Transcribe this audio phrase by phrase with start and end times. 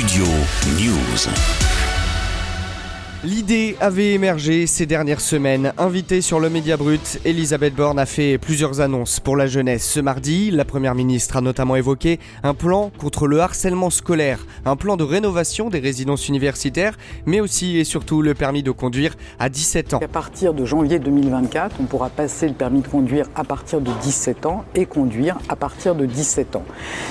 [0.00, 0.24] Studio
[0.78, 1.99] News.
[3.22, 5.74] L'idée avait émergé ces dernières semaines.
[5.76, 9.84] Invitée sur le Média Brut, Elisabeth Borne a fait plusieurs annonces pour la jeunesse.
[9.86, 14.74] Ce mardi, la Première ministre a notamment évoqué un plan contre le harcèlement scolaire, un
[14.74, 16.96] plan de rénovation des résidences universitaires,
[17.26, 20.00] mais aussi et surtout le permis de conduire à 17 ans.
[20.02, 23.90] À partir de janvier 2024, on pourra passer le permis de conduire à partir de
[24.02, 26.64] 17 ans et conduire à partir de 17 ans.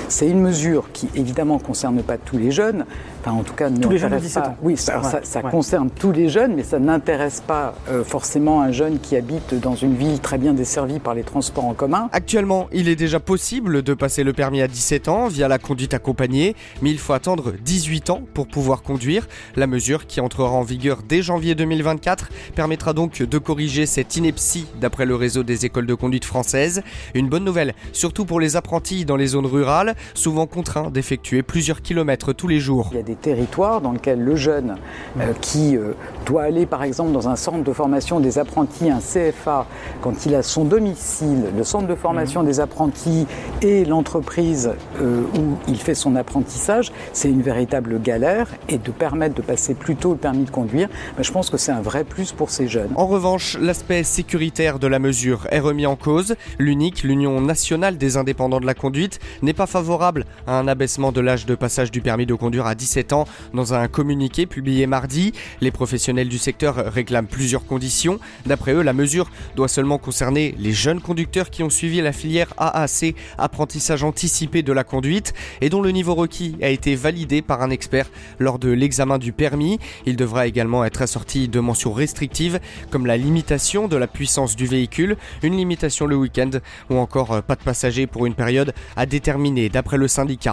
[0.08, 2.84] C'est une mesure qui évidemment ne concerne pas tous les jeunes,
[3.20, 4.48] enfin en tout cas ne tous les jeunes de intéresse 17 pas.
[4.50, 4.56] ans.
[4.60, 5.50] Oui, ça, Ouais, ça- ça ouais.
[5.52, 9.74] concerne tous les jeunes, mais ça n'intéresse pas euh, forcément un jeune qui habite dans
[9.74, 12.08] une ville très bien desservie par les transports en commun.
[12.12, 15.92] Actuellement, il est déjà possible de passer le permis à 17 ans via la conduite
[15.92, 19.28] accompagnée, mais il faut attendre 18 ans pour pouvoir conduire.
[19.56, 24.66] La mesure qui entrera en vigueur dès janvier 2024 permettra donc de corriger cette ineptie
[24.80, 26.82] d'après le réseau des écoles de conduite françaises.
[27.12, 31.82] Une bonne nouvelle, surtout pour les apprentis dans les zones rurales, souvent contraints d'effectuer plusieurs
[31.82, 32.88] kilomètres tous les jours.
[32.92, 34.76] Il y a des territoires dans lesquels le jeune
[35.18, 35.89] euh, qui euh,
[36.26, 39.66] doit aller par exemple dans un centre de formation des apprentis, un CFA,
[40.00, 43.26] quand il a son domicile, le centre de formation des apprentis
[43.62, 49.34] et l'entreprise euh, où il fait son apprentissage, c'est une véritable galère et de permettre
[49.34, 52.04] de passer plus tôt le permis de conduire, ben, je pense que c'est un vrai
[52.04, 52.90] plus pour ces jeunes.
[52.96, 56.36] En revanche, l'aspect sécuritaire de la mesure est remis en cause.
[56.58, 61.20] L'UNIC, l'Union nationale des indépendants de la conduite, n'est pas favorable à un abaissement de
[61.20, 63.24] l'âge de passage du permis de conduire à 17 ans.
[63.54, 68.20] Dans un communiqué publié mardi, les professionnels du secteur réclament plusieurs conditions.
[68.44, 72.52] D'après eux, la mesure doit seulement concerner les jeunes conducteurs qui ont suivi la filière
[72.58, 77.62] AAC, apprentissage anticipé de la conduite, et dont le niveau requis a été validé par
[77.62, 79.78] un expert lors de l'examen du permis.
[80.04, 84.66] Il devra également être assorti de mentions restrictives comme la limitation de la puissance du
[84.66, 86.50] véhicule, une limitation le week-end
[86.90, 90.52] ou encore euh, pas de passagers pour une période à déterminer d'après le syndicat.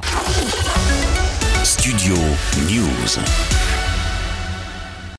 [1.66, 2.16] Studio
[2.70, 3.87] News.